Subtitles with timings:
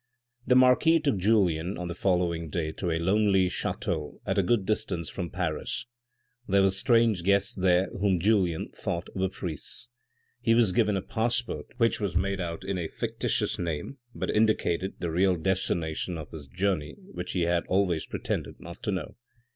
[0.47, 4.65] The marquis took Julien on the following day to a lonely chateau at a good
[4.65, 5.85] distance from Paris.
[6.47, 9.89] There were strange guests there whom Julien thought were priests.
[10.41, 14.95] He was given a passport which was made out in a fictitious name, but indicated
[14.97, 19.17] the real destination of his journey, which he had always pretended not to know.